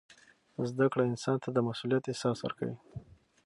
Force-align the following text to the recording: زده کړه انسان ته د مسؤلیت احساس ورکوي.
زده 0.69 0.85
کړه 0.91 1.03
انسان 1.11 1.35
ته 1.43 1.49
د 1.51 1.57
مسؤلیت 1.67 2.03
احساس 2.07 2.37
ورکوي. 2.41 2.75